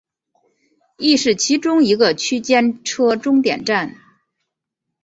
[0.97, 3.97] 亦是其中一个区间车终点站。